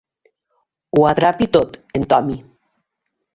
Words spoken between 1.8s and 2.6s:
en Tommy.